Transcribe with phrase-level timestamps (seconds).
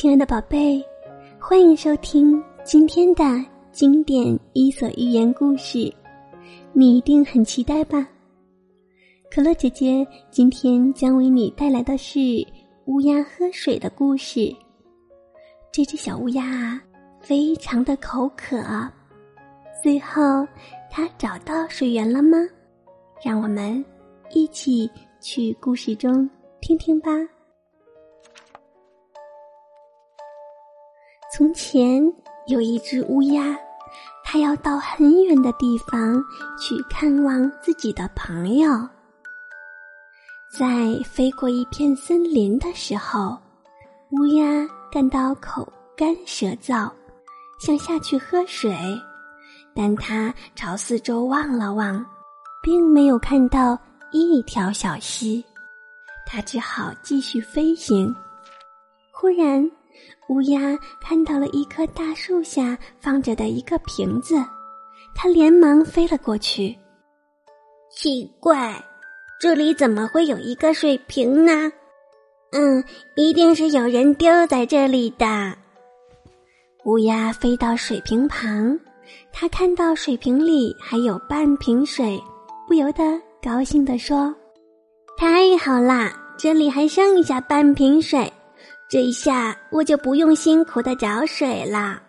[0.00, 0.82] 亲爱的宝贝，
[1.38, 3.22] 欢迎收听今天的
[3.70, 4.24] 经典
[4.54, 5.92] 《伊索寓言》故事。
[6.72, 8.08] 你一定很期待吧？
[9.30, 12.18] 可乐姐姐今天将为你带来的是
[12.86, 14.50] 乌鸦喝水的故事。
[15.70, 16.82] 这只小乌鸦啊，
[17.20, 18.56] 非常的口渴。
[19.82, 20.48] 最后，
[20.90, 22.38] 它找到水源了吗？
[23.22, 23.84] 让我们
[24.32, 24.90] 一起
[25.20, 26.26] 去故事中
[26.62, 27.10] 听听吧。
[31.40, 32.02] 从前
[32.48, 33.58] 有一只乌鸦，
[34.22, 36.22] 它要到很远的地方
[36.58, 38.68] 去看望自己的朋友。
[40.52, 40.68] 在
[41.02, 43.38] 飞过一片森林的时候，
[44.10, 46.90] 乌鸦感到口干舌燥，
[47.58, 48.76] 想下去喝水，
[49.74, 52.04] 但它朝四周望了望，
[52.62, 53.78] 并没有看到
[54.12, 55.42] 一条小溪，
[56.26, 58.14] 它只好继续飞行。
[59.10, 59.70] 忽然，
[60.28, 64.36] 乌鸦看到了一棵大树下放着的一个瓶子，
[65.14, 66.76] 它连忙飞了过去。
[67.90, 68.80] 奇怪，
[69.40, 71.72] 这里怎么会有一个水瓶呢？
[72.52, 72.82] 嗯，
[73.16, 75.56] 一定是有人丢在这里的。
[76.84, 78.78] 乌鸦飞到水瓶旁，
[79.32, 82.20] 它看到水瓶里还有半瓶水，
[82.66, 84.34] 不由得高兴地说
[85.18, 88.32] ：“太好啦，这里还剩下半瓶水。”
[88.90, 92.02] 这一下我就不用辛苦的找水了。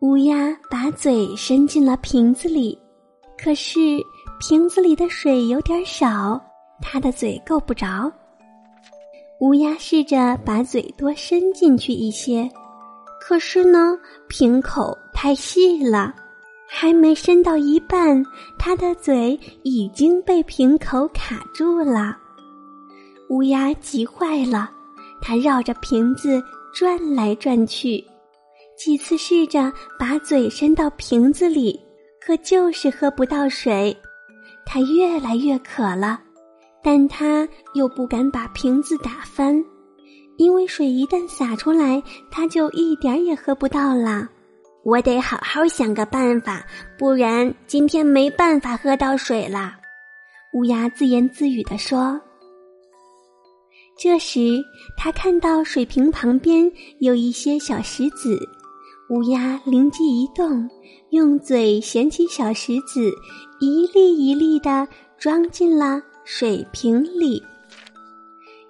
[0.00, 2.78] 乌鸦把嘴伸进了瓶子里，
[3.36, 3.80] 可是
[4.38, 6.40] 瓶子里的水有点少，
[6.80, 8.12] 它的嘴够不着。
[9.40, 12.48] 乌鸦试着把嘴多伸进去一些，
[13.20, 16.14] 可是呢，瓶口太细了，
[16.68, 18.24] 还没伸到一半，
[18.56, 22.16] 它的嘴已经被瓶口卡住了。
[23.30, 24.70] 乌鸦急坏了。
[25.20, 28.04] 他绕着瓶子转来转去，
[28.76, 31.80] 几次试着把嘴伸到瓶子里，
[32.20, 33.96] 可就是喝不到水。
[34.64, 36.20] 他越来越渴了，
[36.82, 39.64] 但他又不敢把瓶子打翻，
[40.36, 44.28] 因为水一旦洒出来，他就一点也喝不到了。
[44.84, 46.64] 我得好好想个办法，
[46.98, 49.74] 不然今天没办法喝到水了。
[50.52, 52.20] 乌鸦自言自语地说。
[53.98, 54.62] 这时，
[54.94, 58.38] 他看到水瓶旁边有一些小石子，
[59.08, 60.68] 乌鸦灵机一动，
[61.10, 63.10] 用嘴衔起小石子，
[63.58, 64.86] 一粒一粒的
[65.16, 67.42] 装进了水瓶里。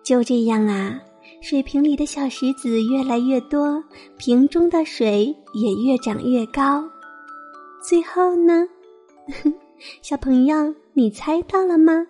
[0.04, 0.96] 就这样啊，
[1.42, 3.82] 水瓶里的小石子越来越多，
[4.16, 6.88] 瓶中的水也越长越高。
[7.82, 8.64] 最后呢，
[10.02, 12.06] 小朋友，你猜到了吗？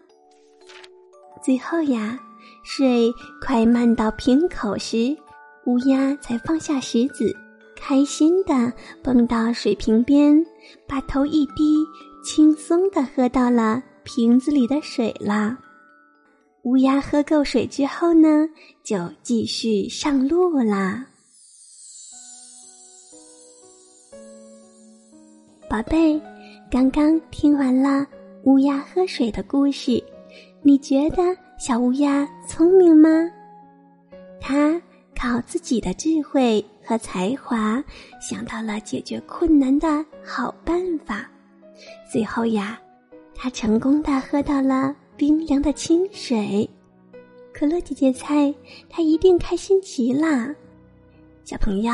[1.43, 2.21] 最后呀。
[2.63, 5.17] 水快漫到瓶口时，
[5.67, 7.35] 乌鸦才放下石子，
[7.77, 10.45] 开心的蹦到水瓶边，
[10.87, 11.77] 把头一低，
[12.25, 15.57] 轻松的喝到了瓶子里的水了。
[16.63, 18.49] 乌鸦喝够水之后呢，
[18.83, 21.07] 就继续上路啦。
[25.71, 26.21] 宝贝，
[26.71, 28.07] 刚刚听完了
[28.45, 30.03] 乌鸦喝水的故事，
[30.63, 31.23] 你觉得？
[31.59, 33.09] 小乌鸦聪明吗？
[34.39, 34.79] 它
[35.19, 37.83] 靠自己的智慧和才华，
[38.21, 41.27] 想到了解决困难的好办法。
[42.13, 42.79] 最后呀，
[43.35, 46.69] 它成功的喝到了冰凉的清水。
[47.55, 48.55] 可乐姐姐猜，
[48.91, 50.55] 它一定开心极了。
[51.43, 51.91] 小朋友，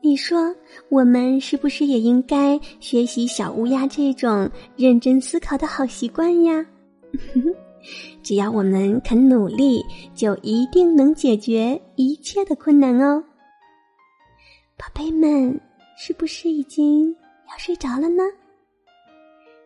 [0.00, 0.56] 你说
[0.88, 6.64] 我们是不是也应该学习小乌鸦这种认真思考的好习惯呀？
[8.22, 13.22] 只要我们肯努力，就一定能解决一切的困难哦。
[14.76, 15.60] 宝贝们，
[15.96, 17.10] 是不是已经
[17.48, 18.22] 要睡着了呢？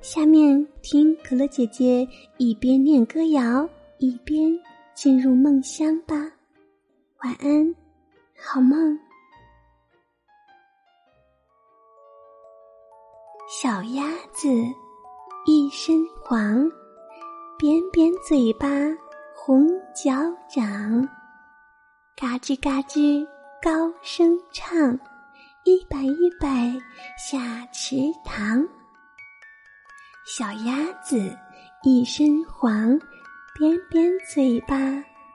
[0.00, 2.08] 下面听可乐姐姐
[2.38, 4.50] 一边念歌谣，一边
[4.94, 6.14] 进入梦乡吧。
[7.22, 7.74] 晚安，
[8.34, 8.98] 好梦。
[13.62, 14.48] 小鸭子
[15.44, 16.70] 一身黄。
[17.60, 18.66] 扁扁嘴巴，
[19.34, 20.12] 红脚
[20.48, 21.06] 掌，
[22.16, 23.22] 嘎吱嘎吱
[23.60, 24.98] 高声唱，
[25.64, 26.72] 一摆一摆
[27.18, 28.66] 下池塘。
[30.24, 31.36] 小鸭子
[31.82, 32.98] 一身黄，
[33.54, 34.78] 扁扁嘴巴，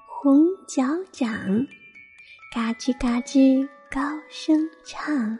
[0.07, 1.29] 红脚掌，
[2.51, 4.01] 嘎吱嘎吱高
[4.31, 5.37] 声唱，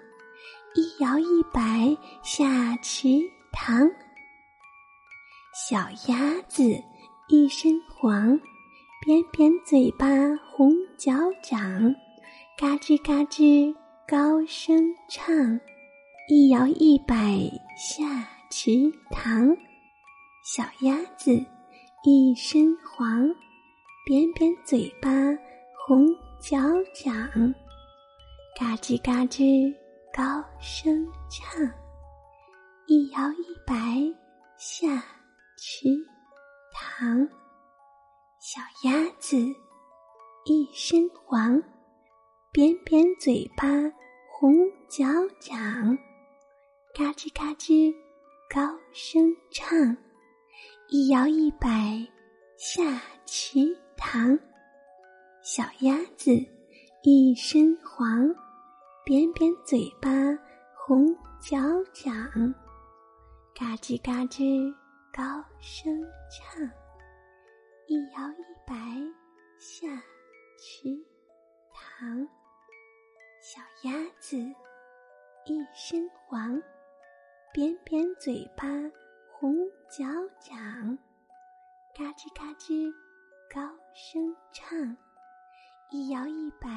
[0.76, 3.08] 一摇一摆下池
[3.52, 3.90] 塘。
[5.56, 5.78] 小
[6.10, 6.64] 鸭子
[7.30, 8.38] 一身黄，
[9.06, 10.06] 扁扁嘴巴，
[10.52, 11.96] 红脚掌，
[12.58, 13.74] 嘎吱嘎吱
[14.06, 15.58] 高声唱，
[16.28, 17.40] 一摇一摆
[17.78, 19.48] 下池塘。
[20.44, 21.32] 小鸭子
[22.04, 23.26] 一身黄，
[24.06, 25.10] 扁扁嘴巴
[25.88, 26.06] 红
[26.42, 26.60] 脚
[26.94, 27.16] 掌，
[28.60, 29.74] 嘎吱嘎吱
[30.14, 31.66] 高声唱，
[32.88, 33.74] 一摇一摆
[34.58, 35.02] 下
[35.58, 35.88] 池
[36.74, 37.28] 塘。
[38.40, 39.38] 小鸭子
[40.46, 41.62] 一身黄，
[42.52, 43.66] 扁扁嘴巴
[44.30, 44.54] 红
[44.90, 45.06] 脚
[45.40, 45.98] 掌，
[46.94, 47.94] 嘎吱嘎吱
[48.50, 49.96] 高声唱，
[50.90, 52.06] 一摇一摆
[52.58, 53.60] 下池
[53.96, 54.38] 塘。
[55.42, 56.32] 小鸭子
[57.04, 58.28] 一身黄，
[59.06, 60.10] 扁扁嘴巴
[60.76, 61.08] 红
[61.40, 61.58] 脚
[61.94, 62.14] 掌，
[63.56, 64.74] 嘎吱嘎吱
[65.16, 65.24] 高
[65.62, 66.70] 声唱。
[67.88, 68.76] 一摇一摆
[69.58, 69.88] 下
[70.60, 70.90] 池
[71.72, 72.28] 塘，
[73.42, 74.36] 小鸭子
[75.46, 76.62] 一身黄，
[77.54, 78.68] 扁扁嘴巴
[79.32, 79.56] 红
[79.90, 80.04] 脚
[80.42, 80.98] 掌，
[81.96, 82.94] 嘎吱嘎吱
[83.50, 84.98] 高声唱，
[85.92, 86.68] 一摇一摆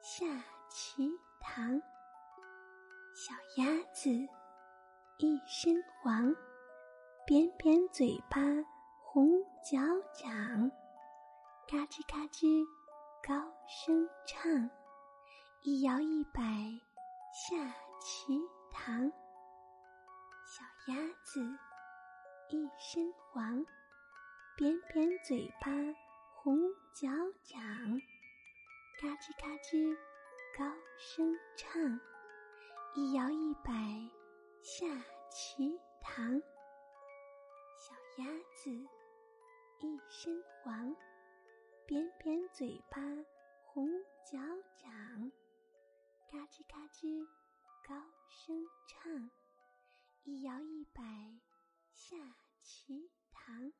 [0.00, 0.24] 下
[0.70, 1.02] 池
[1.40, 1.82] 塘。
[3.16, 4.10] 小鸭子
[5.16, 6.32] 一身黄，
[7.28, 8.40] 扁扁嘴巴。
[9.02, 9.28] 红
[9.62, 9.78] 脚
[10.14, 10.70] 掌，
[11.68, 12.64] 嘎吱嘎吱
[13.22, 13.34] 高
[13.68, 14.70] 声唱，
[15.60, 16.40] 一摇一摆
[17.34, 17.54] 下
[18.00, 18.32] 池
[18.72, 19.12] 塘。
[20.46, 21.42] 小鸭子
[22.48, 23.62] 一身黄，
[24.56, 25.70] 扁扁嘴巴
[26.32, 26.58] 红
[26.94, 27.08] 脚
[27.42, 27.60] 掌，
[29.02, 29.94] 嘎吱嘎吱
[30.56, 30.64] 高
[30.96, 32.00] 声唱，
[32.94, 33.70] 一摇一摆
[34.62, 34.86] 下
[35.30, 36.40] 池塘。
[38.18, 38.26] 鸭
[38.56, 38.70] 子。
[39.80, 40.96] 一身黄，
[41.86, 43.00] 扁扁嘴巴，
[43.64, 43.88] 红
[44.24, 44.36] 脚
[44.76, 45.30] 掌，
[46.28, 47.24] 嘎吱嘎吱
[47.86, 47.94] 高
[48.28, 49.30] 声唱，
[50.24, 51.02] 一摇一摆
[51.92, 52.16] 下
[52.60, 53.72] 池塘。